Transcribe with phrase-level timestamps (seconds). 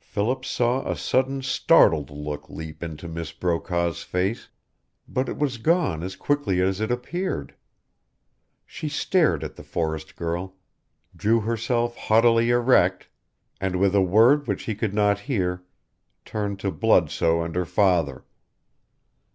[0.00, 4.48] Philip saw a sudden startled look leap into Miss Brokaw's face,
[5.06, 7.54] but it was gone as quickly as it appeared.
[8.64, 10.56] She stared at the forest girl,
[11.14, 13.10] drew herself haughtily erect,
[13.60, 15.62] and, with a word which he could not hear,
[16.24, 18.24] turned to Bludsoe and her father.